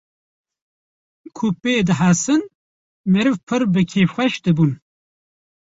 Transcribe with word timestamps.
ku 1.35 1.45
pê 1.61 1.73
dihesin 1.87 2.41
meriv 3.11 3.37
pir 3.47 3.61
bi 3.73 3.81
kêfxweş 3.91 4.33
dibûn 4.43 4.71